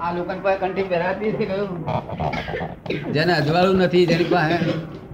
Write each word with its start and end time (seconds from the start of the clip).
આ 0.00 0.16
લોકોને 0.16 0.40
પાસે 0.40 0.58
કંઠી 0.58 0.82
પહેરાતી 0.82 1.32
નથી 1.32 1.46
જેને 3.12 3.32
અજવાળું 3.32 3.76
નથી 3.76 4.06
જેની 4.06 4.24
પાસે 4.24 4.58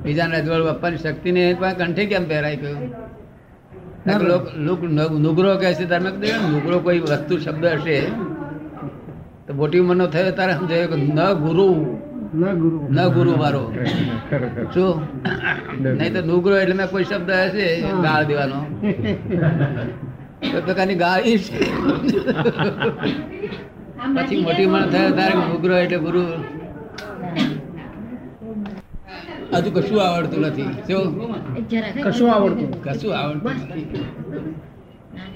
બીજાને 0.02 0.36
અજવાળું 0.36 0.70
આપવાની 0.70 0.96
શક્તિ 0.96 1.32
નહીં 1.32 1.44
એની 1.44 1.54
પાસે 1.54 1.76
કંઠી 1.76 2.06
કેમ 2.06 2.28
પહેરાય 2.28 2.56
કયું 2.56 2.92
કારણ 4.04 4.18
કે 4.18 4.26
લોક- 4.26 4.56
લોક 4.56 4.82
નુગરો 5.12 5.56
કહે 5.56 5.74
છે 5.74 5.84
તમે 5.84 6.10
નુગરો 6.50 6.78
કોઈ 6.78 6.98
વસ્તુ 6.98 7.38
શબ્દ 7.38 7.66
હશે. 7.66 8.00
તો 9.46 9.54
મોટી 9.54 9.78
ઉંમરનો 9.78 10.06
થયો 10.06 10.30
તારે 10.30 10.54
સમજાય 10.54 10.86
કે 10.86 10.96
ન 10.96 11.32
ગુરુ. 11.32 11.74
ન 12.34 12.54
ગુરુ. 12.54 13.30
ન 13.30 13.38
મારો. 13.38 13.72
શું? 14.74 15.02
નહીં 15.82 16.14
તો 16.14 16.26
નુગરો 16.26 16.58
એટલે 16.58 16.74
મેં 16.74 16.86
કોઈ 16.86 17.04
શબ્દ 17.04 17.30
હશે 17.30 17.80
ગાળ 17.80 18.24
દેવાનો. 18.24 18.66
પ્રકારની 20.66 20.94
ગાળી 20.94 21.38
છે. 21.38 21.60
પછી 24.14 24.42
મોટી 24.42 24.64
ઉંમર 24.64 24.84
થયો 24.92 25.10
તારે 25.18 25.34
ઉગ્ર 25.54 25.70
એટલે 25.72 25.98
ગુરુ 25.98 26.22
હજુ 29.54 29.70
કશું 29.70 29.98
આવડતું 30.02 30.40
નથી. 30.40 30.68
કશું 32.02 32.28
આવડતું 32.34 32.68
કશું 32.84 33.12
આવડતું 33.18 33.52
નથી. 33.52 34.04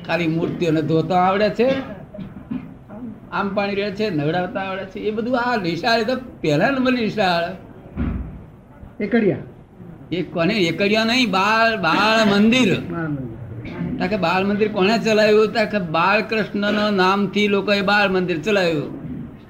ખાલી 0.06 0.26
મૂર્તિઓને 0.26 0.82
ધોતા 0.82 1.20
આવડે 1.20 1.48
છે. 1.50 1.68
આમ 3.32 3.54
પાણી 3.54 3.74
રહે 3.74 3.90
છે 3.90 4.10
નવડાવતા 4.10 4.60
આવડે 4.60 4.84
છે. 4.84 4.98
એ 4.98 5.10
બધું 5.10 5.40
આ 5.40 5.56
નિશાળ 5.56 6.02
તો 6.02 6.14
પહેલા 6.40 6.70
નંબર 6.70 6.92
નિશાળ. 6.92 7.44
એકડિયા. 9.00 9.42
એ 10.12 10.22
કોને? 10.22 10.54
એકડિયા 10.54 11.04
નહીં 11.04 11.30
બાળ 11.30 11.72
બાળ 11.76 12.20
મંદિર. 12.32 12.70
કે 13.98 14.16
બાળ 14.16 14.44
મંદિર 14.44 14.72
કોને 14.72 14.98
ચલાવ્યું? 14.98 15.48
કે 15.48 15.78
બાળકૃષ્ણના 15.78 16.90
નામથી 16.90 17.48
લોકોએ 17.48 17.80
બાળ 17.80 18.08
મંદિર 18.08 18.38
ચલાવ્યું. 18.38 19.04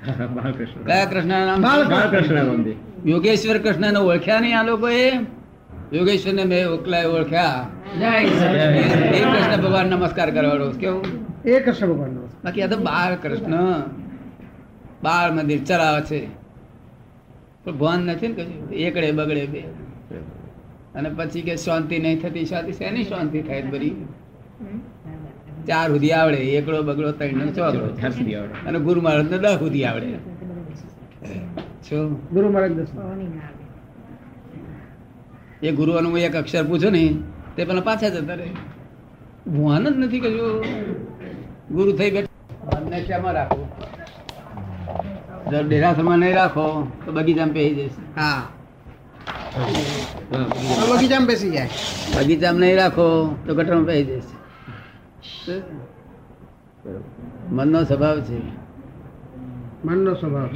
કયા 0.86 1.04
કૃષ્ણ 1.04 1.28
નામ? 1.28 1.62
બાળ- 1.62 1.90
બાલકૃષ્ણ 1.90 2.44
મંદિર. 2.44 2.74
યોગેશ્વર 3.06 3.59
કૃષ્ણને 3.59 3.98
ઓળખ્યા 3.98 4.40
નહીં 4.40 4.59
આ 4.59 4.62
લોકોએ? 4.62 5.12
યોગેશ્વરને 5.92 6.45
મેં 6.45 6.68
ઓળખ્યા. 6.68 7.06
ઓળખ્યા 7.09 7.66
એ 8.64 9.23
કૃષ્ણ 9.23 9.62
ભગવાન 9.62 9.86
નમસ્કાર 9.86 10.30
કરવાનો. 10.30 10.70
કેવું? 10.70 11.04
એ 11.45 11.60
કૃષ્ણ 11.60 11.86
ભગવાન 11.86 12.10
બાકી 12.16 12.62
આ 12.62 12.66
તો 12.66 12.76
બાળ 12.76 13.14
કૃષ્ણ 13.14 13.82
બાળ 15.02 15.32
મંદિર 15.32 15.64
ચલાવે 15.64 16.01
છે. 16.01 16.26
પણ 17.64 17.73
ભાન 17.73 18.01
નથી 18.01 18.29
ને 18.29 18.34
કશું. 18.34 18.70
એકડે 18.70 19.12
બગડે 19.12 19.46
બે. 19.46 19.60
અને 20.95 21.08
પછી 21.08 21.42
કે 21.42 21.56
શાંતિ 21.56 21.98
નહીં 21.98 22.20
થતી 22.20 22.45
શાંતિ 22.45 22.73
શેની 22.73 23.04
શાંતિ 23.04 23.42
થાય 23.42 23.62
બરી 23.62 23.95
ચાર 25.69 25.87
સુધી 25.93 26.13
આવડે 26.13 26.37
એકડો 26.59 26.83
બગડો 26.88 27.13
ત્રણ 27.19 27.51
ચાર 27.59 27.73
સુધી 28.16 28.35
આવડે. 28.35 28.55
અને 28.69 28.79
ગુરુ 28.87 29.01
મહારાજ 29.01 29.27
ને 29.30 29.38
દસ 29.38 29.59
સુધી 29.65 29.85
આવડે. 29.85 30.09
ગુરુ 32.35 32.49
મહારાજ 32.51 32.73
એ 35.63 35.71
ગુરુઓનું 35.73 36.19
એક 36.19 36.37
અક્ષર 36.37 36.65
પૂછું 36.71 36.93
ને 36.93 37.05
તે 37.57 37.65
પેલા 37.65 37.80
પાછા 37.88 38.09
જતા 38.15 38.37
રહે. 38.41 38.49
ભાન 39.57 39.85
જ 39.88 39.97
નથી 40.02 40.21
કશું 40.21 40.52
ગુરુ 41.77 41.91
થઈ 41.99 42.10
બેઠા. 42.10 42.80
મનને 42.80 42.99
શામાં 43.09 43.35
રાખવું? 43.38 43.66
જો 45.51 45.59
ડેરાસરમાં 45.69 46.19
નહીં 46.19 46.37
રાખો 46.41 46.66
તો 47.05 47.10
બગીચામાં 47.13 47.55
પહેરી 47.57 47.75
જશે 47.75 48.02
હા. 48.21 48.43
બગીચામાં 50.91 51.29
બેસી 51.29 51.51
જાય. 51.51 51.69
બગીચામાં 52.16 52.60
નહીં 52.60 52.77
રાખો 52.82 53.07
તો 53.47 53.51
ગટરમાં 53.55 53.87
પહેરી 53.91 54.05
જશે 54.05 54.43
મનનો 57.50 57.84
સ્વભાવ 57.84 58.20
છે. 58.20 58.38
મનનો 59.84 60.14
સ્વભાવ 60.14 60.48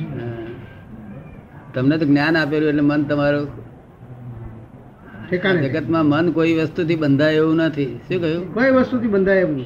તમને 1.75 1.99
તો 1.99 2.07
જ્ઞાન 2.07 2.37
આપેલું 2.37 2.69
એટલે 2.69 2.81
મન 2.81 3.05
તમારું 3.05 3.49
ઠેકાણે. 5.31 5.69
જગતમાં 5.69 6.07
મન 6.07 6.33
કોઈ 6.33 6.55
વસ્તુથી 6.55 6.97
બંધાય 6.97 7.35
એવું 7.35 7.57
નથી. 7.57 7.87
શું 7.87 8.21
કહ્યું? 8.21 8.55
કોઈ 8.55 8.71
વસ્તુથી 8.71 9.07
બંધાય 9.07 9.39
એવું 9.39 9.65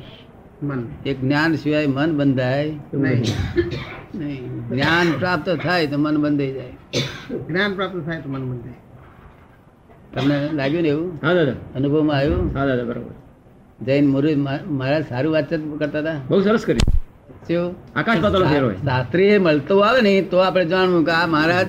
મન. 0.62 0.86
એક 1.06 1.20
જ્ઞાન 1.20 1.54
સિવાય 1.54 1.86
મન 1.86 2.18
બંધાય 2.18 2.74
નહીં. 2.94 3.22
નહીં. 4.14 4.68
જ્ઞાન 4.68 5.18
પ્રાપ્ત 5.18 5.50
થાય 5.62 5.86
તો 5.86 5.98
મન 5.98 6.16
બંધાઈ 6.16 6.52
જાય. 6.52 6.72
જ્ઞાન 7.48 7.74
પ્રાપ્ત 7.74 7.96
થાય 8.04 8.20
તો 8.20 8.30
મન 8.30 8.50
બંધાય. 8.50 8.74
તમને 10.14 10.48
લાગ્યું 10.52 10.82
ને 10.82 10.88
એવું? 10.88 11.18
હા 11.22 11.34
દાદા. 11.34 11.52
અનુભવમાં 11.74 12.16
આવ્યું? 12.16 12.58
હા 12.58 12.66
દાદા 12.66 12.84
બરોબર. 12.84 13.21
જૈન 13.86 14.06
મુરુ 14.06 14.28
મારા 14.70 15.00
સારું 15.00 15.32
વાતચીત 15.32 15.62
કરતા 15.78 15.98
હતા? 15.98 16.16
બહુ 16.28 16.40
સરસ 16.40 16.64
કરી. 16.66 16.84
શું? 17.46 17.74
આકાશ 17.98 18.20
પાતાળનો 18.22 18.48
ફેર 18.48 18.62
હોય. 18.64 18.74
શાસ્ત્રીએ 18.74 19.38
મળતો 19.38 19.78
આવે 19.80 20.00
ને 20.00 20.12
તો 20.22 20.38
આપણે 20.38 20.64
જાણવું 20.64 21.04
કે 21.04 21.12
આ 21.12 21.26
મહારાજ 21.26 21.68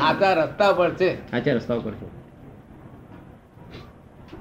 આ 0.00 0.32
રસ્તા 0.34 0.72
પર 0.72 0.90
છે. 0.94 1.10
આચા 1.32 1.52
રસ્તા 1.52 1.74
ઉપર 1.74 1.92
છો. 1.92 2.10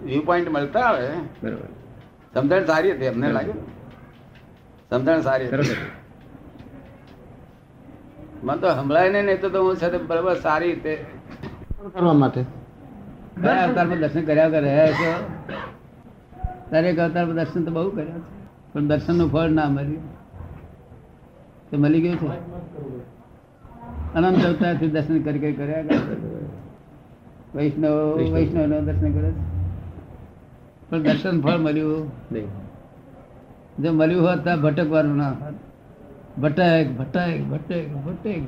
વ્યૂ 0.03 0.21
પોઈન્ટ 0.21 0.49
મળતા 0.51 0.79
આવે. 0.79 1.07
બરોબર. 1.43 1.69
સમજણ 2.33 2.65
સારી 2.65 2.91
હતી 2.91 3.07
અમને 3.07 3.31
લાગ્યું. 3.31 3.59
સમજણ 4.89 5.21
સારી 5.21 5.47
હતી. 5.47 5.77
મને 8.43 8.57
તો 8.57 8.67
સંભળાય 8.75 9.09
નહીં 9.09 9.25
નહીં 9.25 9.41
તો 9.41 9.49
તો 9.49 9.59
હું 9.63 9.75
છે 9.75 9.89
તે 9.89 9.97
બરાબર 9.97 10.35
સારી 10.39 10.71
રીતે 10.73 10.93
કરવા 11.93 12.13
માટે. 12.13 12.41
દર્શન 13.37 14.21
કર્યા 14.21 14.47
વગર 14.47 14.61
રહ્યા 14.61 14.91
છો? 14.91 15.11
દરેક 16.75 16.99
અવતાર 16.99 17.25
દર્શન 17.25 17.63
તો 17.63 17.71
બહુ 17.71 17.89
કર્યા 17.89 18.17
છે. 18.19 18.45
પણ 18.73 18.87
દર્શનનું 18.87 19.31
ફળ 19.31 19.49
ના 19.49 19.69
મળ્યું. 19.69 20.13
તો 21.69 21.77
મળી 21.77 22.01
ગયું 22.01 22.15
છે? 22.15 22.27
અનંત 24.13 24.45
અવતારથી 24.45 24.87
દર્શન 24.87 25.21
કરી 25.21 25.39
કરી 25.39 25.53
કર્યા 25.53 25.81
કરે. 25.81 25.97
વૈષ્ણવ 27.55 28.17
વૈષ્ણવ. 28.33 28.79
દર્શન 28.79 29.13
કરે 29.13 29.33
પણ 30.89 31.01
દર્શન 31.01 31.41
ફળ 31.41 31.57
મળ્યું. 31.57 32.11
નહીં. 32.31 32.47
જો 33.79 33.91
મળ્યું 33.91 34.27
હોત 34.27 34.37
તો 34.37 34.61
ભટકવાનું 34.61 35.17
ના 35.17 35.29
હોત. 35.31 35.53
ભટક 36.41 36.87
ભટક 36.97 37.41
ભટક 37.49 37.95
ભટક. 37.95 38.41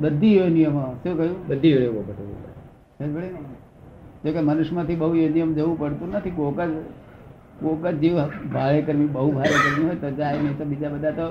બધી 0.00 0.36
યોનિઓમાં. 0.36 1.02
શું 1.02 1.16
કહ્યું? 1.16 1.46
બધી 1.46 1.74
પડી. 1.74 3.30
ને? 3.30 3.38
જો 4.24 4.32
કે 4.32 4.40
મનુષ્યમાંથી 4.40 4.96
બહુ 4.96 5.14
યોનિયમ 5.14 5.54
જવું 5.54 5.78
પડતું 5.78 6.10
નથી 6.10 6.30
કોક 6.30 6.60
જ 6.60 6.68
કોક 7.60 7.86
જ 7.86 7.94
જીવ 7.98 8.18
ભારે 8.52 8.82
કરવી 8.82 9.06
બહુ 9.06 9.32
ભારે 9.32 9.50
કરવી 9.50 9.86
હોય 9.86 9.96
તો 9.96 10.10
જાય 10.10 10.38
નહીં 10.38 10.58
તો 10.58 10.64
બીજા 10.64 10.88
બધા 10.88 11.10
તો 11.10 11.26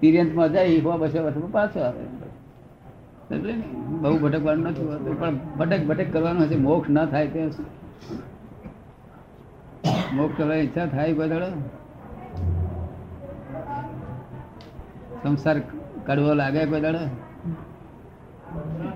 તિર્યંતમાં 0.00 0.52
જાય 0.52 0.78
હો 0.78 0.96
બસો 0.98 1.24
વર્ષમાં 1.24 1.52
પાછો 1.52 1.80
આવે. 1.80 2.04
બહુ 4.00 4.18
ભટકવાનું 4.18 4.66
નથી 4.66 4.84
હોતું 4.84 5.20
પણ 5.20 5.38
ભટક 5.58 5.86
ભટક 5.86 6.12
કરવાનું 6.12 6.42
હશે 6.42 6.56
મોક્ષ 6.56 6.90
ન 6.90 7.06
થાય 7.06 7.26
તે. 7.28 7.48
મોક્ષ 10.12 10.38
કરવાની 10.38 10.60
ઈચ્છા 10.60 10.86
થાય 10.86 11.14
કોઈ 11.14 11.28
દાડો 11.28 11.46
સંસાર 15.22 15.60
કડવો 16.06 16.34
લાગે 16.34 16.66
કોઈ 16.66 16.80
દાડો 16.80 16.98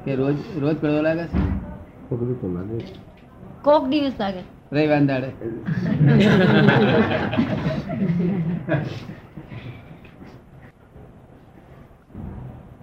કે 0.04 0.14
રોજ 0.14 0.36
રોજ 0.56 0.76
કડવો 0.76 1.00
લાગે 1.00 1.24
છે? 1.24 1.40
કોક 3.62 3.88
દિવસ 3.88 4.20
લાગે. 4.20 4.57
રવિવાર 4.72 5.02
દાડે 5.08 5.30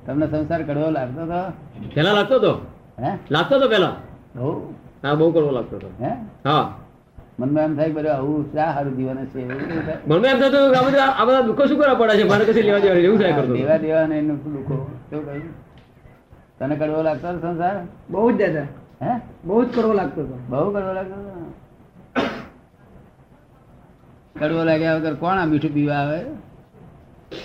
તમને 0.06 0.26
સંસાર 0.28 0.62
કડવો 0.64 0.90
લાગતો 0.90 1.22
હતો 1.22 1.42
પેલા 1.96 2.14
લાગતો 2.14 2.36
હતો? 2.36 2.52
હે? 3.04 3.12
લાગતો 3.32 3.54
હતો 3.58 3.68
પેલા 3.70 3.94
હા. 5.04 5.14
બહુ 5.16 5.32
કડવો 5.32 5.52
લાગતો 5.52 5.76
હતો. 5.78 5.90
હે? 6.00 6.12
હા. 6.46 6.66
મનમાં 7.40 7.64
એમ 7.64 7.74
થાય 7.76 7.90
બધું 7.90 8.14
આવું 8.14 8.42
શા 8.54 8.70
સારું 8.74 8.94
જીવન 8.98 9.18
છે 9.26 9.40
એવું 9.40 9.60
કેવું 9.60 9.84
થાય? 9.86 10.00
મને 10.08 10.28
એમ 10.28 10.38
થતું 10.40 10.64
આ 10.78 10.84
બધા 10.88 11.10
આ 11.20 11.26
બધા 11.26 11.42
દુઃખો 11.42 11.64
શું 11.68 11.78
કરવા 11.80 11.96
પડે 11.96 12.14
છે? 12.18 12.24
મારે 12.30 12.44
કશું 12.46 12.64
લેવા 12.64 12.80
દેવા 12.80 13.04
એવું 13.08 13.18
થાય 13.20 13.34
કરતો 13.34 13.54
લેવા 13.54 13.78
દેવા 13.78 14.06
ને 14.08 14.16
એનું 14.18 14.38
દુઃખો? 14.56 14.76
શું 15.10 15.22
કહ્યું? 15.26 15.52
તને 16.60 16.76
કડવો 16.76 17.02
લાગતો 17.02 17.28
સંસાર? 17.44 17.76
બહુ 18.10 18.32
જ 18.32 18.38
દાદા. 18.40 18.68
હે? 19.04 19.12
બહુ 19.46 19.56
જ 19.66 19.68
કરવો 19.76 19.94
લાગતો 19.94 20.20
હતો. 20.22 20.36
બહુ 20.50 20.66
કડવો 20.72 20.94
લાગતો 20.94 21.16
હતો? 21.20 21.34
કડવો 24.40 24.64
લાગ્યા 24.64 24.96
વગર 24.96 25.14
કોણ 25.14 25.38
આ 25.38 25.46
મીઠું 25.46 25.74
પીવા 25.74 25.96
આવે? 25.96 26.20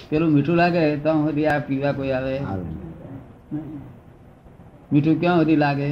પેલું 0.09 0.33
મીઠું 0.33 0.57
લાગે 0.57 0.97
તો 0.97 1.13
સુધી 1.13 1.47
આ 1.47 1.59
પીવા 1.59 1.93
કોઈ 1.93 2.11
આવે. 2.11 2.41
મીઠું 4.93 5.21
ક્યાં 5.21 5.37
સુધી 5.37 5.57
લાગે? 5.57 5.91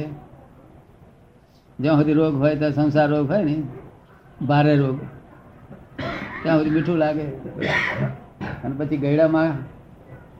જ્યાં 1.79 1.95
સુધી 1.95 2.13
રોગ 2.13 2.35
હોય 2.35 2.55
ત્યાં 2.55 2.71
સંસાર 2.71 3.09
રોગ 3.09 3.31
હોય 3.31 3.43
ને 3.43 3.63
ભારે 4.41 4.75
રોગ. 4.75 4.99
ત્યાં 6.43 6.57
સુધી 6.57 6.69
મીઠું 6.69 6.97
લાગે. 6.97 7.25
અને 8.63 8.75
પછી 8.77 8.97
ગયડામાં 8.97 9.51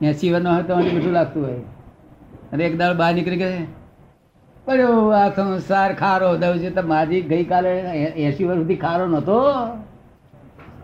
એસી 0.06 0.32
વર્ષનો 0.32 0.54
હોય 0.54 0.62
તો 0.62 0.76
મીઠું 0.76 1.12
લાગતું 1.12 1.46
હોય. 1.46 1.60
અને 2.52 2.64
એક 2.64 2.78
દાળ 2.78 2.96
બહાર 2.96 3.14
નીકળી 3.14 3.36
ગયે. 3.36 3.66
પડ્યો 4.64 5.08
આ 5.08 5.28
સંસાર 5.28 5.94
ખારો. 5.94 6.36
દઉં 6.36 6.58
છે 6.58 6.70
તો 6.70 6.82
માજી 6.82 7.20
ગઈકાલે 7.20 7.78
એસી 8.28 8.44
વર્ષ 8.44 8.58
સુધી 8.58 8.76
ખારો 8.76 9.06
નતો 9.06 9.38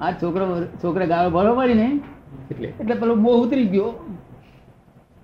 આ 0.03 0.13
છોકરો 0.21 0.45
છોકરે 0.83 1.07
ગાળો 1.13 1.53
પડી 1.59 1.79
ને 1.83 1.89
એટલે? 2.51 2.69
એટલે 2.81 2.95
પેલો 3.01 3.15
બહુ 3.25 3.31
ઉતરી 3.45 3.69
ગયો. 3.75 3.91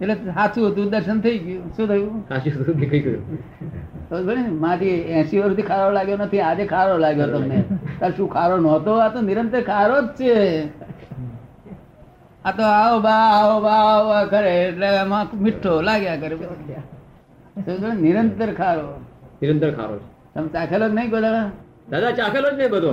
એટલે 0.01 0.15
સાચું 0.37 0.63
હતું 0.71 0.87
દર્શન 0.93 1.19
થઈ 1.25 1.39
ગયું. 1.47 1.65
શું 1.77 1.85
થયું? 1.91 2.15
સાચું 2.29 2.53
તો 2.67 2.73
દેખાઈ 2.83 3.03
ગયું 3.07 4.41
મારી 4.65 4.97
એસી 5.19 5.41
વર્ષથી 5.43 5.69
ખારો 5.71 5.89
લાગ્યો 5.97 6.19
નથી 6.23 6.43
આજે 6.49 6.65
ખારો 6.73 6.95
લાગ્યો 7.05 7.29
તમને. 7.35 7.59
તાર 8.01 8.11
શું 8.17 8.29
ખારો 8.37 8.57
નહોતો? 8.67 8.93
આ 9.05 9.11
તો 9.15 9.19
નિરંતર 9.29 9.63
ખારો 9.71 9.97
જ 10.07 10.09
છે. 10.19 10.35
આ 12.45 12.53
તો 12.59 12.63
આવો 12.79 12.97
બા 13.07 13.25
આવો 13.39 13.57
બા 13.67 13.81
આવો 13.91 14.11
કરે 14.33 14.53
એટલે 14.69 14.89
એમાં 15.03 15.25
મીઠો 15.45 15.73
લાગ્યા 15.89 16.21
કરે. 16.23 16.35
નિરંતર 18.05 18.51
ખારો. 18.61 18.89
નિરંતર 19.43 19.71
ખારો 19.79 19.97
તમે 20.35 20.49
ચાખેલો 20.57 20.85
જ 20.91 20.93
નહીં 20.99 21.11
બધા 21.15 21.47
દાદા 21.91 22.13
ચાખેલો 22.19 22.49
જ 22.51 22.59
નહીં 22.59 22.73
બધો. 22.75 22.93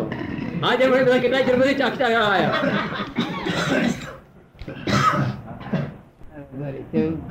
આજે 0.62 0.88
મને 0.88 1.00
બધા 1.00 1.20
કેટલા 1.20 1.44
કેવું? 6.92 7.22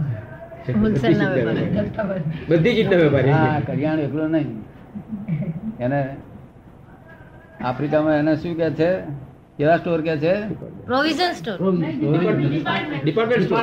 બધી 2.49 2.75
ચીજના 2.75 2.99
વેપારી. 2.99 3.33
હા 3.33 3.61
કરિયાણું 3.63 4.05
એકલો 4.05 4.29
નહીં. 4.29 4.65
એને 5.81 6.17
આફ્રિકામાં 7.63 8.19
એને 8.19 8.37
શું 8.37 8.57
કે 8.57 8.73
છે? 8.73 9.05
કેવા 9.59 9.79
સ્ટોર 9.79 10.03
કે 10.03 10.19
છે? 10.19 10.49
Provision 10.87 11.35
store. 11.35 11.59
ડિપાર્ટમેન્ટ 13.03 13.45
સ્ટોર 13.45 13.59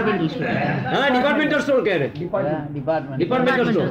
હા 0.90 1.10
ડિપાર્ટમેન્ટલ 1.10 1.62
સ્ટોર 1.62 1.84
કહે 1.84 1.96
છે. 1.96 2.10
ડિપાર્ટમેન્ટ 2.10 3.16
ડિપાર્ટમેન્ટલ 3.16 3.68
સ્ટોર 3.68 3.88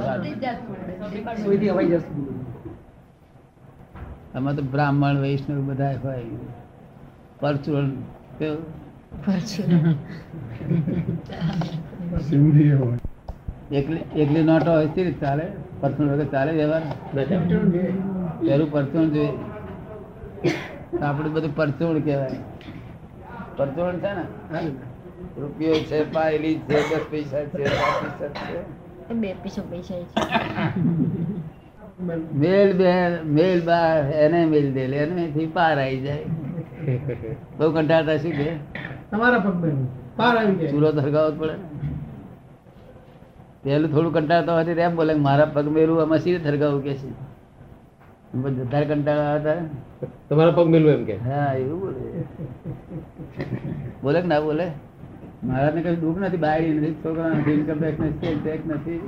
સુઈથી 1.38 1.68
હવાઈ 1.68 1.90
જશે 1.90 2.33
આમાં 4.34 4.56
તો 4.56 4.62
બ્રાહ્મણ 4.62 5.16
વૈષ્ણવ 5.16 5.60
બધા 5.70 5.90
હોય. 6.04 6.24
પરચુરણ 7.40 7.90
કેવું? 8.38 8.64
એકલી 13.72 14.00
એકલી 14.22 14.42
નોટો 14.42 14.70
હોય 14.72 14.86
તે 14.86 15.12
ચાલે? 15.20 15.46
પરચુરણ 15.80 16.10
વગર 16.10 16.24
ચાલે 16.24 16.52
વ્યવહાર? 16.52 16.82
પેલું 18.46 18.68
પરચુરણ 18.72 19.08
જોઈએ. 19.08 19.32
આપણે 21.02 21.28
બધું 21.28 21.56
પરચુરણ 21.56 22.00
કહેવાય. 22.00 22.38
પરચુરણ 23.56 23.96
છે 23.98 24.12
ને? 24.14 24.24
રૂપિયો 25.38 25.74
છે 25.74 26.12
પાયલી 26.12 26.54
છે 26.58 26.80
દસ 26.90 27.00
પૈસા 27.10 27.38
પૈસા 27.52 28.28
છે. 28.28 29.14
બે 29.14 29.30
પૈસા 29.42 29.62
પૈસા 29.70 29.96
છે. 30.02 30.12
મેલ 31.98 32.72
બે 32.74 32.92
મેલ 33.24 33.60
બા 33.62 33.88
એને 34.24 34.46
મેલ 34.46 34.72
દે 34.74 34.86
લે 34.86 34.96
એને 34.96 35.24
થી 35.34 35.46
પાર 35.46 35.74
આવી 35.78 36.00
જાય. 36.00 36.26
બહુ 37.58 37.66
કંટાળતા 37.70 38.18
શું 38.18 38.32
કે 38.32 38.48
તમારા 39.10 39.44
પગ 39.44 39.54
બેન 39.62 39.76
પાર 40.16 40.32
આવી 40.36 40.56
જાય. 40.58 40.70
ચૂલો 40.70 40.88
ધરગાવો 40.92 41.30
પડે. 41.38 41.56
પેલું 43.64 43.90
થોડું 43.90 44.12
કંટાળતા 44.12 44.54
હોય 44.54 44.86
એમ 44.86 44.96
બોલે 44.96 45.14
મારા 45.26 45.52
પગ 45.54 45.66
મેલું 45.76 46.00
આમાં 46.02 46.18
શી 46.18 46.38
ધરગાવું 46.38 46.82
કે 46.84 46.94
છે 46.94 47.08
વધારે 48.44 48.86
કંટાળા 48.86 49.36
હતા 49.38 49.58
તમારા 50.28 50.56
પગ 50.58 50.66
મેલું 50.68 50.92
એમ 50.92 51.04
કે? 51.04 51.16
હા 51.26 51.50
એવું 51.54 51.78
બોલે. 51.80 52.02
બોલે 54.02 54.18
કે 54.20 54.28
ના 54.32 54.40
બોલે? 54.40 54.66
મારા 55.48 55.74
ને 55.74 55.80
કઈ 55.82 55.96
દુઃખ 55.96 56.18
નથી 56.20 56.42
બાયડી 56.44 56.78
નથી 56.78 56.96
છોકરા 57.02 57.30
નથી 57.34 57.54
ઇન્કમ 57.58 57.78
ટેક્સ 57.78 58.00
નથી 58.00 58.34
ટેક્સ 58.42 58.66
નથી. 58.66 59.00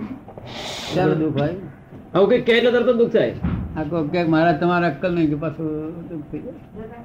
ચાલો 0.94 1.14
દુઃખ 1.14 1.40
હોય. 1.40 1.56
આવું 2.14 2.28
કઈ 2.30 2.42
કહેલો 2.48 2.68
એટલે 2.68 2.80
તરત 2.86 2.98
દુઃખ 3.00 3.14
થાય. 3.16 3.34
આ 3.76 3.84
કોઈ 3.90 4.08
કે 4.12 4.20
મારા 4.34 4.58
તમારા 4.60 4.90
અક્કલ 4.92 5.10
નહીં 5.16 5.28
કે 5.32 5.36
પાછું 5.44 5.68
દુઃખ 6.10 6.26
થઈ 6.30 6.42
જાય. 6.46 7.00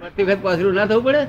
પ્રતિ 0.00 0.22
વખત 0.28 0.40
પાછું 0.46 0.72
ના 0.78 0.88
થવું 0.90 1.02
પડે? 1.06 1.22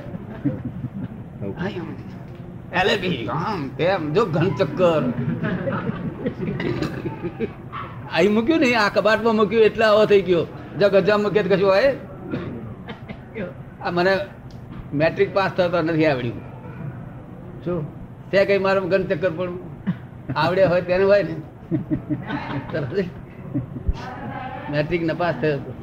એલેબી 2.80 3.18
આમ 3.38 3.60
તેમ 3.78 4.02
જો 4.14 4.22
ઘન 4.34 4.48
ચક્કર. 4.60 5.02
અહીં 8.16 8.32
મૂક્યું 8.36 8.60
નહીં 8.64 8.78
આ 8.82 8.90
કબાટમાં 8.96 9.36
મૂક્યું 9.40 9.64
એટલે 9.70 9.84
આવો 9.88 10.04
થઈ 10.12 10.22
ગયો. 10.28 10.44
જો 10.80 10.86
ગજા 10.94 11.18
મૂકે 11.24 11.40
તો 11.42 11.48
કશું 11.52 11.70
હોય? 11.74 11.90
આ 13.84 13.90
મને 13.96 14.14
મેટ્રિક 15.00 15.30
પાસ 15.36 15.50
થતો 15.56 15.78
નથી 15.82 16.08
આવડ્યું. 16.10 16.40
શું? 17.64 17.80
તે 18.30 18.38
કઈ 18.48 18.60
મારું 18.66 18.84
ઘન 18.92 19.02
ચક્કર 19.10 19.32
પણ 19.38 19.52
આવડે 20.42 20.62
હોય 20.72 20.82
તેને 20.90 21.04
હોય 21.10 21.22
ને. 21.28 21.34
મેટ્રિક 24.70 25.02
નપાસ 25.02 25.34
થયો 25.40 25.54
હતો. 25.54 25.74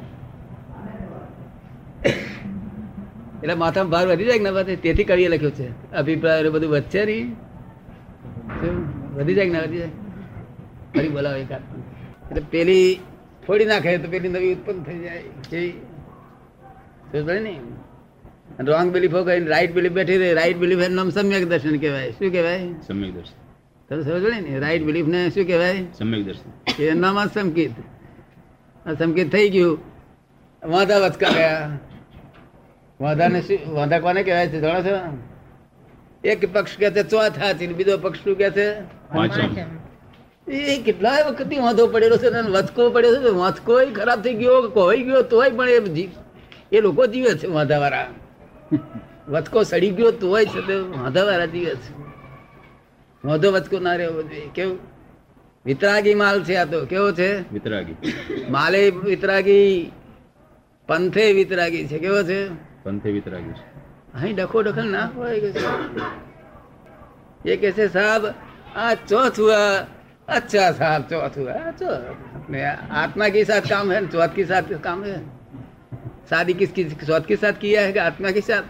એટલે 3.42 3.54
માથામાં 3.54 3.90
ભાર 3.90 4.08
વધી 4.08 4.24
જાય 4.24 4.38
ના 4.38 4.62
તેથી 4.62 5.04
કવિએ 5.04 5.28
લખ્યું 5.28 5.52
છે. 5.52 5.92
અભિપ્રાય 5.92 6.48
બધું 6.48 6.70
વધશે 6.70 7.04
નહીં? 7.04 7.36
વધી 9.14 9.34
જાય 9.34 9.50
ના 9.50 9.60
વધી 9.60 9.78
જાય? 9.78 9.88
ફરી 10.94 11.08
બોલાવો 11.08 11.36
એક 11.36 11.50
એટલે 11.50 12.42
પેલી 12.50 13.00
ફોડી 13.46 13.64
નાખે 13.64 13.98
તો 13.98 14.10
પેલી 14.10 14.28
નવી 14.28 14.54
ઉત્પન્ન 14.54 14.82
થઈ 14.82 14.98
જાય. 14.98 15.22
કેવી 15.50 17.40
ને? 17.40 17.60
રોંગ 18.60 18.92
બિલીફો 18.92 19.24
કહીને 19.24 19.46
રાઈટ 19.46 19.74
બિલીફ 19.74 19.92
બેઠી 19.92 20.16
રહી. 20.16 20.34
રાઈટ 20.34 20.58
બિલીફ 20.58 20.78
એનું 20.78 20.96
નામ 20.96 21.10
સમ્યક 21.10 21.48
દર્શન 21.48 21.78
કહેવાય. 21.78 22.10
શું 22.10 22.30
કહેવાય? 22.30 22.60
સમ્યક 22.86 23.14
દર્શન. 23.14 23.39
તમે 23.90 24.02
સમજો 24.02 24.28
ને 24.28 24.58
રાઈટ 24.58 24.84
બિલીફ 24.84 25.06
ને 25.06 25.30
શું 25.30 25.46
કહેવાય? 25.46 25.84
સમ્યક 25.98 26.24
દર્શન. 26.24 26.82
એનું 26.82 27.00
નામ 27.00 27.26
સંકેત. 27.26 27.70
આ 28.86 28.92
સંકેત 28.92 29.32
થઈ 29.32 29.48
ગયું. 29.48 29.78
વાંધા 30.66 30.98
વચકા 30.98 31.30
ગયા 31.30 31.78
વાંધાને 33.00 33.40
શું 33.40 33.74
વાંધા 33.74 33.98
કોને 33.98 34.22
કહેવાય 34.22 34.48
છે 34.48 34.60
જાણો 34.60 34.82
છો? 34.82 35.18
એક 36.24 36.52
પક્ષ 36.52 36.76
કે 36.76 36.90
છે 36.90 37.02
ચોથા 37.02 37.52
થી 37.52 37.66
બીજો 37.66 37.98
પક્ષ 37.98 38.24
શું 38.24 38.36
કે 38.36 38.50
છે? 38.50 38.66
એ 40.52 40.82
કેટલા 40.82 41.28
વખત 41.28 41.58
વાંધો 41.58 41.86
પડેલો 41.86 42.16
છે 42.16 42.26
અને 42.26 42.50
વચકો 42.50 42.90
પડ્યો 42.90 43.22
છે 43.22 43.28
વાંચકો 43.28 43.80
ખરાબ 43.94 44.22
થઈ 44.22 44.34
ગયો 44.34 44.68
કોઈ 44.68 45.02
ગયો 45.02 45.22
તોય 45.22 45.50
પણ 45.50 45.68
એ 45.68 46.08
એ 46.72 46.80
લોકો 46.80 47.06
જીવે 47.06 47.34
છે 47.34 47.46
વાંધાવાળા. 47.46 48.06
વચકો 49.28 49.62
સડી 49.62 49.90
ગયો 49.90 50.10
તોય 50.10 50.44
છે 50.44 50.66
તે 50.66 50.74
વાંધાવાળા 50.74 51.46
જીવે 51.46 51.74
છે. 51.74 52.09
વાંધો 53.23 53.47
વચકો 53.51 53.77
ના 53.81 53.95
રહેવો 53.97 54.21
જોઈએ 54.23 54.49
કેવું 54.53 54.77
વિતરાગી 55.65 56.15
માલ 56.15 56.37
છે 56.43 56.55
આ 56.57 56.65
તો 56.67 56.79
કેવો 56.85 57.07
છે 57.13 57.29
વિતરાગી 57.53 57.95
માલે 58.49 58.81
વિતરાગી 59.03 59.69
પંથે 60.89 61.25
વિતરાગી 61.33 61.87
છે 61.87 61.97
કેવો 61.99 62.19
છે 62.23 62.39
પંથે 62.83 63.09
વિતરાગી 63.11 63.55
છે 63.55 63.63
અહીં 64.15 64.35
ડખો 64.35 64.59
ડખલ 64.63 64.87
ના 64.89 65.07
હોય 65.15 65.37
કે 65.37 65.49
છે. 65.53 65.61
ये 67.45 67.55
कैसे 67.57 67.85
साहब 67.89 68.21
आज 68.77 68.97
चौथ 69.05 69.35
हुआ 69.37 69.57
अच्छा 70.27 70.63
साहब 70.73 71.01
चौथ 71.09 71.33
हुआ 71.37 71.53
हाँ, 71.55 71.71
चौथ 71.73 72.01
अपने 72.35 72.59
आत्मा 73.01 73.27
के 73.29 73.43
साथ 73.45 73.63
काम 73.69 73.91
है 73.91 73.99
चौथ 74.07 74.31
के 74.35 74.45
साथ 74.45 74.71
काम 74.81 75.03
है 75.03 75.17
शादी 76.29 76.53
किसकी 76.55 76.83
चौथ 77.03 77.25
के 77.27 77.35
साथ 77.37 77.59
किया 77.59 77.81
है 77.81 77.91
कि 77.93 77.99
आत्मा 78.01 78.31
के 78.31 78.41
साथ 78.43 78.65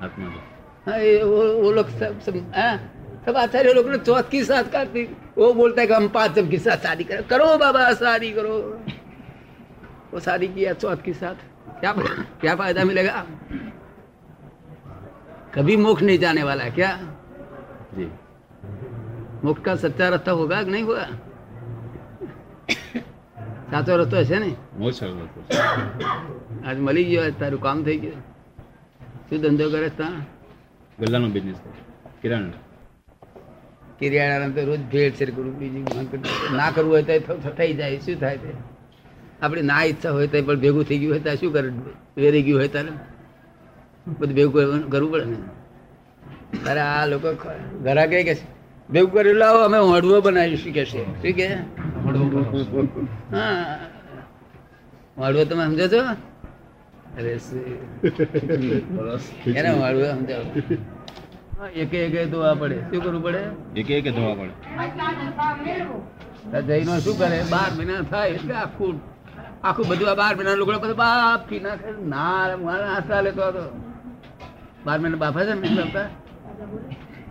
આત્મા 0.00 0.30
हाँ 0.86 0.98
ये 1.00 1.12
वो 1.24 1.42
वो 1.60 1.70
लोग 1.72 1.88
सब 1.98 2.14
सब 2.22 2.36
हाँ, 2.54 2.74
सब 3.26 3.36
आचार्य 3.36 3.72
लोग 3.72 3.88
ने 3.90 3.98
चौथ 4.00 4.26
के 4.30 4.42
साथ 4.44 4.64
करते 4.72 5.02
वो 5.38 5.52
बोलता 5.54 5.80
है 5.80 5.86
कि 5.86 5.94
हम 5.94 6.08
पांचम 6.10 6.48
के 6.50 6.58
साथ 6.58 6.78
शादी 6.86 7.04
करो 7.04 7.22
करो 7.30 7.46
बाबा 7.58 7.92
शादी 8.02 8.30
करो 8.32 8.54
वो 10.12 10.20
शादी 10.20 10.48
किया 10.48 10.72
चौथ 10.82 11.02
के 11.04 11.12
साथ 11.22 11.36
क्या 11.80 11.92
क्या 12.40 12.54
फायदा 12.56 12.84
मिलेगा 12.84 13.24
कभी 15.54 15.76
मोक्ष 15.78 16.02
नहीं 16.02 16.18
जाने 16.18 16.42
वाला 16.42 16.64
है 16.64 16.70
क्या 16.72 16.90
જી 17.96 18.06
मोक्ष 19.44 19.60
का 19.64 19.74
सच्चा 19.82 20.08
रास्ता 20.08 20.32
होगा 20.40 20.62
कि 20.62 20.70
नहीं 20.70 20.84
होगा 20.84 21.06
સાચો 23.70 23.96
રસ્તો 23.98 24.16
હશે 24.20 24.38
ને 24.38 24.50
મોજ 24.78 24.92
સરળ 24.94 25.16
હતો. 25.22 25.40
આજ 26.64 26.76
મળી 26.80 27.04
ગયો 27.08 27.22
આજ 27.22 27.34
તારું 27.40 27.60
કામ 27.60 27.78
થઈ 27.86 27.96
ગયું 27.98 28.20
શું 29.26 29.38
ધંધો 29.42 29.66
કરે 29.72 29.80
છે 29.84 29.90
ત્યાં 29.96 30.20
ગલ્લાનો 30.98 31.28
બિઝનેસ 31.36 31.58
કિરાણા 32.22 32.58
કિરિયાણા 34.01 34.55
તો 34.55 34.65
રોજ 34.65 34.81
ભેળ 34.87 35.11
છે 35.13 35.25
કરું 35.29 35.53
બીજું 35.55 35.85
ના 36.53 36.69
કરવું 36.71 36.93
હોય 36.93 37.19
તો 37.21 37.53
થઈ 37.53 37.73
જાય 37.75 37.99
શું 38.01 38.17
થાય 38.19 38.37
તે? 38.39 38.51
આપણી 39.41 39.63
ના 39.63 39.81
ઈચ્છા 39.85 40.11
હોય 40.11 40.27
તો 40.29 40.43
પણ 40.43 40.61
ભેગું 40.61 40.85
થઈ 40.85 40.99
ગયું 40.99 41.13
હોય 41.13 41.23
તો 41.25 41.37
શું 41.37 41.51
કરે? 41.53 41.69
વેરી 42.17 42.43
ગયું 42.43 42.59
હોય 42.59 42.69
તારે 42.69 42.91
બધું 44.15 44.35
ભેગું 44.35 44.51
કરવું 44.89 45.11
પડે 45.13 45.25
ને. 45.27 45.37
તારે 46.63 46.81
આ 46.83 47.05
લોકો 47.07 47.29
ઘરા 47.83 48.07
કે 48.07 48.19
કે 48.21 48.33
છે, 48.35 48.45
ભેગું 48.89 49.11
કરી 49.13 49.35
લાવો 49.35 49.59
અમે 49.65 49.77
હળવો 49.89 50.17
બનાવીશું. 50.21 50.63
કે 50.73 50.83
છે 50.83 50.99
શું 51.21 51.33
કે 51.33 51.47
હા. 53.31 53.79
હળવો 55.17 55.43
તમે 55.45 55.63
સમજો 55.65 55.87
છો? 55.89 56.01
અરે 57.13 57.31
એને 59.51 59.69
હળવો 59.71 60.05
સમજાવો. 60.11 60.49
એકે 61.61 61.97
એકે 62.05 62.25
ધોવા 62.25 62.53
પડે. 62.53 62.77
શું 62.81 63.03
કરવું 63.03 63.23
પડે? 63.23 63.41
એકે 63.79 63.93
એકે 63.97 64.11
ધોવા 64.11 64.35
પડે. 64.35 64.53
આ 66.57 66.99
શું 66.99 67.17
કરે? 67.17 67.39
બાર 67.51 67.69
મહિના 67.77 68.01
થાય 68.11 68.29
એટલે 68.29 68.55
આખું 68.63 68.95
આખું 69.63 69.85
બધું 69.87 70.07
આ 70.11 70.15
બાર 70.21 70.33
મહિના 70.35 70.55
લોકો 70.61 70.79
બધું 70.85 70.97
બાપથી 71.03 71.59
નાખે 71.59 71.89
ના 72.13 72.57
મારે 72.63 72.85
હાથ 72.93 73.11
લેતો 73.23 73.47
હતો. 73.47 73.63
બાર 74.85 74.97
મહિના 74.99 75.21
બાફા 75.23 75.45
છે 75.45 75.53
ને 75.53 76.05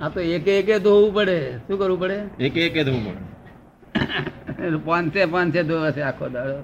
આ 0.02 0.08
તો 0.08 0.20
એકે 0.20 0.52
એકે 0.58 0.74
ધોવું 0.78 1.10
પડે. 1.14 1.38
શું 1.66 1.76
કરવું 1.78 2.00
પડે? 2.00 2.18
એક 2.46 2.56
એક 2.56 2.76
ધોવું 2.86 3.02
પડે. 3.06 3.22
પાંચે 4.86 5.22
પાંચે 5.34 5.60
ધોવા 5.62 5.90
છે 5.90 6.02
આખો 6.10 6.26
દાડો. 6.28 6.56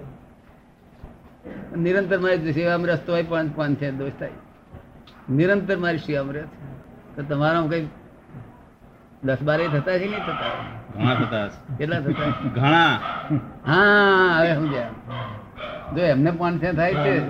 નિરંતર 1.77 2.19
મારી 2.19 2.53
સેવામાં 2.53 2.89
રસ્તો 2.89 3.11
હોય 3.13 3.23
પાંચ 3.23 3.57
પાંચે 3.57 3.87
દોષ 3.91 4.15
થાય 4.19 4.31
નિરંતર 5.31 5.77
મારી 5.77 5.99
સેવામાં 5.99 6.35
રહે 6.35 6.43
છે 6.43 6.76
તો 7.17 7.23
તમારા 7.23 7.61
કઈ 7.61 7.89
દસ 9.25 9.43
બાર 9.43 9.59
થતા 9.59 9.93
છે 9.93 9.99
કે 9.99 10.07
નહીં 10.07 10.21
થતા? 10.21 10.53
ઘણા 10.97 11.15
થતા 11.15 11.49
કેટલા 11.79 12.01
થતા? 12.01 12.49
ઘણા. 12.55 13.01
હા 13.67 14.39
હવે 14.39 14.55
સમજ્યા. 14.55 14.89
જો 15.97 16.03
એમને 16.03 16.31
પાંચે 16.31 16.73
થાય 16.73 16.95
છે. 16.95 17.21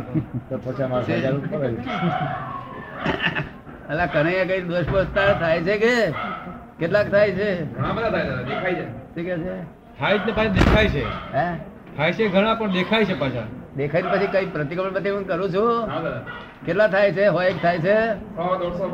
અલા 3.89 4.07
કનૈયા 4.07 4.45
કઈ 4.45 4.61
દોષ 4.61 4.85
પસ્તાર 4.93 5.41
થાય 5.41 5.63
છે 5.63 5.79
કે? 5.79 6.11
કેટલાક 6.79 7.11
થાય 7.11 7.31
છે? 7.31 7.73
ઘણા 7.73 7.93
બધા 7.93 8.11
થાય 8.11 8.45
દેખાય 8.45 8.75
છે. 8.75 9.23
કે 9.23 9.37
છે? 9.37 9.63
થાય 9.99 10.19
છે 10.19 10.43
ને 10.43 10.49
દેખાય 10.49 10.89
છે. 10.89 11.05
હે? 11.35 11.57
થાય 11.97 12.13
છે 12.13 12.29
ઘણા 12.29 12.55
પણ 12.55 12.73
દેખાય 12.73 13.05
છે 13.05 13.21
પાછા. 13.21 13.66
દેખાય 13.77 14.03
પછી 14.13 14.27
કઈ 14.27 14.47
પ્રતિક્રમણ 14.47 14.93
બધી 14.93 15.11
હું 15.11 15.25
કરું 15.27 15.51
છું? 15.55 15.73
કેટલા 16.67 16.89
થાય 16.95 17.13
છે? 17.13 17.27
હોય 17.27 17.47
એક 17.47 17.59
થાય 17.63 17.79
છે? 17.79 17.97
સો 18.37 18.47
દોઢસો 18.61 18.87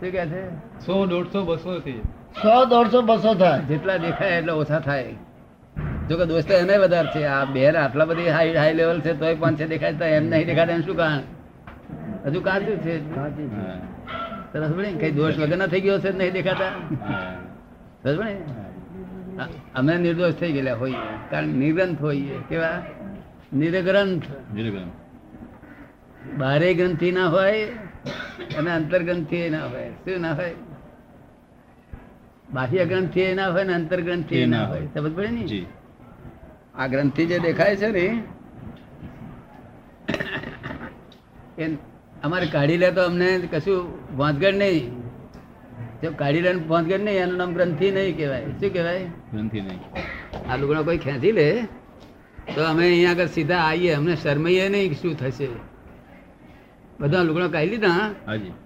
શું 0.00 0.10
કે 0.16 0.24
છે? 0.32 0.42
સો 0.86 0.94
દોઢસો 1.06 1.42
બસો 1.42 1.78
થી. 1.78 2.00
સો 2.42 2.64
દોઢસો 2.64 3.02
બસો 3.02 3.34
થાય. 3.34 3.60
જેટલા 3.60 3.96
દેખાય 3.96 4.36
એટલે 4.38 4.52
ઓછા 4.52 4.80
થાય. 4.80 5.14
જો 6.08 6.16
કે 6.16 6.24
દોસ્તો 6.24 6.54
એને 6.54 6.76
વધારે 6.76 7.08
છે. 7.14 7.24
આ 7.26 7.44
બેર 7.44 7.74
આટલા 7.76 8.04
બધી 8.04 8.28
હાઈ 8.28 8.54
હાઈ 8.54 8.74
લેવલ 8.74 9.00
છે 9.00 9.12
તોય 9.12 9.34
પાંચ 9.34 9.58
છે 9.58 9.66
દેખાય 9.66 9.92
તો 9.92 10.04
એમ 10.04 10.24
નહીં 10.30 10.46
દેખાતા 10.46 10.72
એમ 10.72 10.82
શું 10.82 10.96
કારણ 10.96 11.24
હજુ 12.26 12.40
કાચું 12.40 12.78
છે. 12.84 12.94
સરસ 14.52 14.70
ભણી 14.70 14.94
કઈ 15.00 15.10
દોષ 15.10 15.38
વગર 15.38 15.56
ના 15.56 15.66
થઈ 15.66 15.80
ગયો 15.80 15.98
છે 15.98 16.10
નહીં 16.18 16.32
દેખાતા? 16.32 16.70
સરસ 18.02 18.16
ભણી 18.18 18.36
અમે 19.74 19.92
નિર્દોષ 19.96 20.34
થઈ 20.34 20.52
ગયેલા 20.52 20.74
હોઈએ 20.74 21.00
કારણ 21.30 21.58
નિર્દંત 21.64 22.00
હોઈએ 22.00 22.36
કેવા? 22.48 22.76
નિર્ગ્રંથ. 23.52 24.24
બારે 26.38 26.74
ગ્રંથિ 26.74 27.12
ના 27.12 27.28
હોય 27.28 27.66
અને 28.58 28.70
અંતર્ગ્રંથિ 28.70 29.50
ના 29.50 29.66
હોય. 29.66 29.90
શું 29.90 30.20
ના 30.20 30.32
હોય? 30.32 30.54
બાહ્ય 32.52 32.84
ગ્રંથિ 32.84 33.34
ના 33.34 33.48
હોય 33.48 33.64
ને 33.64 33.74
અંતર્ગ્રંથિ 33.74 34.46
ના 34.46 34.64
હોય. 34.64 34.86
સમજ 34.94 35.12
પડે 35.14 35.28
ને? 35.28 35.66
આ 36.74 36.86
ગ્રંથિ 36.86 37.26
જે 37.26 37.38
દેખાય 37.38 37.76
છે 37.76 37.90
ને 37.90 38.22
એ 41.58 41.76
અમારે 42.22 42.46
કાઢી 42.46 42.76
લે 42.76 42.90
તો 42.90 43.02
અમને 43.02 43.38
કશું 43.38 43.98
વાંધગડ 44.16 44.54
નહીં. 44.54 45.02
જો 46.02 46.12
કાઢી 46.16 46.40
લે 46.40 46.52
વાંધગડ 46.52 47.00
નહીં 47.00 47.22
એનું 47.22 47.36
નામ 47.36 47.54
ગ્રંથિ 47.54 47.90
નહીં 47.90 48.16
કહેવાય. 48.16 48.44
શું 48.44 48.72
કહેવાય? 48.72 49.04
ગ્રંથિ 49.04 49.60
નહીં. 49.60 49.80
આ 50.50 50.56
લુગડા 50.56 50.82
કોઈ 50.82 50.98
ખેંચી 50.98 51.32
લે? 51.32 51.68
તો 52.54 52.60
અમે 52.70 52.84
અહીંયા 52.86 53.14
આગળ 53.14 53.30
સીધા 53.36 53.62
આવીએ 53.70 53.92
અમને 53.98 54.14
શરમાઈએ 54.22 54.68
નહીં 54.74 54.94
શું 55.00 55.14
થશે. 55.20 55.48
બધા 57.00 57.22
લુગડા 57.28 57.50
કાઢી 57.54 57.70
લીધા 57.74 58.02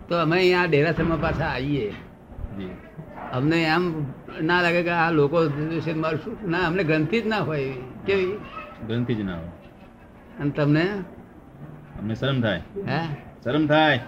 તો 0.08 0.14
અમે 0.24 0.34
અહીંયા 0.36 0.66
ડેરાસરમાં 0.66 1.20
પાછા 1.24 1.50
આવીએ 1.56 1.88
અમને 3.32 3.58
એમ 3.74 3.84
ના 4.48 4.60
લાગે 4.64 4.80
કે 4.82 4.92
આ 5.02 5.10
લોકો 5.10 5.38
મારું 5.96 6.20
શું? 6.24 6.36
ના 6.52 6.62
અમને 6.68 6.82
ગ્રંથિ 6.84 7.18
જ 7.22 7.26
ના 7.26 7.42
હોય. 7.48 7.74
કેવી? 8.06 8.38
ગ્રંથિ 8.88 9.14
જ 9.14 9.20
ના 9.28 9.36
હોય. 9.36 9.52
અને 10.40 10.50
તમને? 10.50 10.84
અમને 11.98 12.14
શરમ 12.14 12.38
થાય. 12.42 12.62
હે? 12.90 13.00
શરમ 13.44 13.64
થાય. 13.66 14.00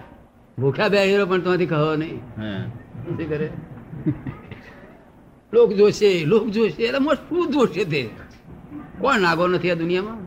ભૂખ્યા 0.57 0.89
બે 0.89 1.05
હીરો 1.09 1.25
પણ 1.25 1.41
તમારી 1.41 1.69
કહો 1.73 1.95
નહીં. 1.95 2.19
શું 3.05 3.29
કરે? 3.29 3.49
લોક 5.53 5.69
જોશે 5.79 6.09
લોક 6.25 6.45
જોશે 6.49 6.81
એટલે 6.83 6.99
મોટ 6.99 7.19
શું 7.29 7.51
જોશે 7.51 7.83
તે. 7.85 8.01
કોણ 8.99 9.19
નાગો 9.19 9.47
નથી 9.47 9.71
આ 9.71 9.73
દુનિયામાં? 9.73 10.17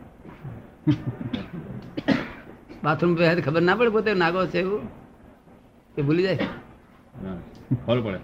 બાથરૂમ 2.83 3.15
પે 3.15 3.41
ખબર 3.41 3.61
ના 3.61 3.75
પડે 3.75 3.89
પોતે 3.89 4.13
નાગો 4.13 4.45
છે 4.45 4.59
એવું? 4.59 4.81
એ 5.97 6.01
ભૂલી 6.01 6.23
જાય? 6.23 6.35
ખબર 7.85 8.01
પડે. 8.01 8.19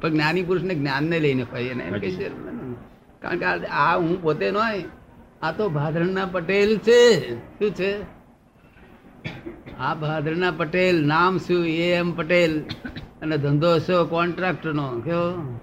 પણ 0.00 0.08
જ્ઞાની 0.08 0.42
પુરુષને 0.42 0.74
જ્ઞાનને 0.74 1.20
લઈને 1.20 1.42
હોય 1.42 1.64
એને 1.64 2.10
છે. 2.10 2.28
કારણ 3.22 3.38
કે 3.38 3.66
આ- 3.66 3.98
હું 3.98 4.22
પોતે 4.22 4.50
નોય 4.50 4.84
આ 5.42 5.52
તો 5.52 5.68
ભાદરણના 5.68 6.26
પટેલ 6.26 6.78
છે. 6.78 7.34
શું 7.34 7.70
છે? 7.70 8.02
આ 9.78 9.94
ભાદરના 9.94 10.50
પટેલ 10.50 11.06
નામ 11.06 11.38
શું? 11.38 11.66
એ 11.66 11.92
એમ 11.92 12.16
પટેલ. 12.16 12.64
અને 13.22 13.38
ધંધો 13.38 13.78
છે 13.78 13.92
કોન્ટ્રાક્ટર 14.08 14.72
નો 14.72 15.00
કેવો 15.00 15.60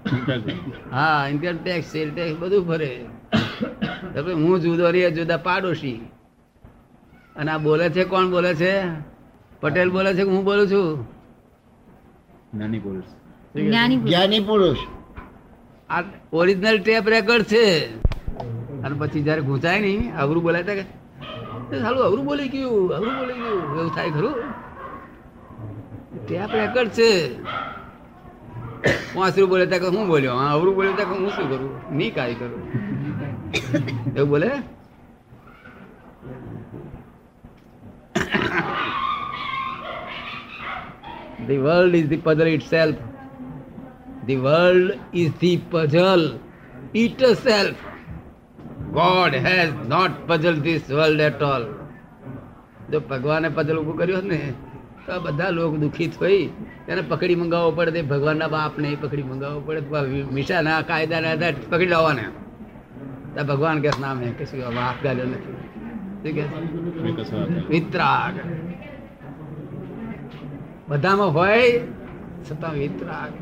હા 0.90 1.26
ઇન્કમ 1.30 1.64
ટેક્સ 1.64 1.92
સેલ 1.92 2.14
ટેક્સ 2.14 2.38
બધું 2.38 2.66
ભરે. 2.66 3.04
હું 4.34 4.60
જુદો 4.60 4.90
રે 4.90 5.10
જુદા 5.10 5.36
પાડોશી. 5.36 6.08
અને 7.36 7.50
આ 7.52 7.58
બોલે 7.58 7.90
છે 7.90 8.04
કોણ 8.04 8.30
બોલે 8.30 8.54
છે? 8.54 8.82
પટેલ 9.60 9.90
બોલે 9.90 10.12
છે 10.12 10.24
કે 10.24 10.30
હું 10.30 10.44
બોલું 10.44 10.68
છું? 10.68 11.06
નાની 12.58 12.78
પુરુષ. 12.78 13.04
જ્ઞાની 13.54 13.96
પુરુષ. 13.96 14.10
જ્ઞાની 14.10 14.40
પુરુષ. 14.40 14.76
આ 15.90 16.02
ઓરિજિનલ 16.32 16.78
ટેપ 16.78 17.08
રેકોર્ડ 17.08 17.42
છે. 17.42 17.86
અને 18.82 18.98
પછી 18.98 19.22
જયારે 19.22 19.40
ઘૂંચાય 19.40 19.80
નહીં 19.80 20.16
અવરું 20.16 20.42
બોલાય 20.42 20.62
તો 20.62 20.72
કે 20.72 20.80
"એ 21.76 21.80
સાલું 21.80 22.04
અવરું 22.04 22.24
બોલી 22.24 22.48
ગયું 22.48 22.90
અવરું 22.92 23.18
બોલી 23.18 23.32
ગયું. 23.32 23.78
એવું 23.78 23.94
થાય 23.94 24.10
ખરું. 24.10 24.34
ટેપ 26.26 26.50
રેકોર્ડ 26.52 26.88
છે. 26.88 27.36
વાંસરું 29.16 29.48
બોલે 29.48 29.66
ત્યાં 29.66 29.96
હું 29.96 30.08
બોલ્યો 30.08 30.38
હા 30.38 30.50
અવરું 30.52 30.74
બોલ્યો 30.74 30.96
ત્યાં 30.96 31.22
હું 31.22 31.30
શું 31.36 31.48
કરું 31.48 31.70
નહીં 31.92 32.14
કાંઈ 32.14 32.38
કરું 32.40 32.52
એવું 34.16 34.28
બોલે 34.28 34.50
The 41.48 41.58
world 41.58 41.94
is 41.94 42.08
the 42.08 42.16
puzzle 42.18 42.48
itself. 42.48 42.96
The 44.26 44.36
world 44.36 44.98
is 45.14 45.32
the 45.38 45.58
puzzle 45.74 46.40
itself. 46.94 47.76
God 48.92 49.34
has 49.34 49.72
not 49.86 50.26
puzzled 50.26 50.64
this 50.64 50.88
world 50.90 51.20
at 51.20 51.42
all. 51.42 51.66
જો 52.90 52.98
ભગવાને 53.02 53.48
પઝલ 53.50 53.78
ઉભું 53.78 53.96
કર્યું 54.00 54.26
ને 54.32 54.40
તો 55.06 55.14
બધા 55.20 55.50
લોકો 55.50 55.76
દુઃખી 55.76 56.10
થઈ 56.16 56.42
તેને 56.86 57.02
પકડી 57.02 57.34
મંગાવવો 57.34 57.70
પડે 57.70 57.90
તે 57.90 58.02
ભગવાનના 58.02 58.48
બાપ 58.48 58.78
ને 58.78 58.96
પકડી 59.00 59.22
મંગાવવો 59.22 59.60
પડે. 59.60 59.80
મિશાના 60.32 60.80
કાયદાના 60.80 61.30
આધાર 61.30 61.54
પકડી 61.70 61.86
લાવવાના. 61.86 62.22
ત્યાં 63.34 63.46
ભગવાન 63.46 63.80
કે 63.80 63.90
નામ 64.00 64.22
હે 64.22 64.30
કશું 64.30 64.62
હાથ 64.62 65.04
ગાલ્યો 65.04 65.24
નથી. 65.24 65.56
વિતરાગ. 67.68 68.34
બધામાં 70.88 71.34
હોય 71.34 71.80
છતાં 72.50 72.72
વિતરાગ. 72.72 73.32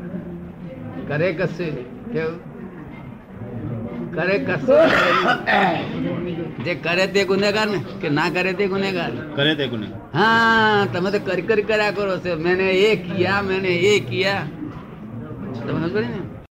કરે 1.07 1.33
કશું 1.33 2.05
કેવું? 2.11 2.55
કરે 4.13 4.37
કશું. 4.39 4.75
જે 6.65 6.73
કરે 6.75 7.07
તે 7.07 7.21
ગુનેગાર 7.25 7.67
ને 7.67 7.79
કે 8.01 8.09
ના 8.09 8.29
કરે 8.29 8.53
તે 8.53 8.67
ગુનેગાર? 8.67 9.11
કરે 9.35 9.55
તે 9.55 9.65
કોને 9.67 9.87
હા 10.13 10.85
તમે 10.93 11.09
તો 11.11 11.19
કરી 11.19 11.41
કરી 11.41 11.63
કર્યા 11.63 11.91
કરો 11.91 12.17
છો. 12.17 12.35
મેને 12.37 12.67
એ 12.87 12.95
કિયા 12.97 13.41
મેને 13.41 13.71
એ 13.91 13.99
કિયા. 13.99 14.45
તમે 15.65 15.79
સમજો 15.83 15.99
ને? 16.01 16.21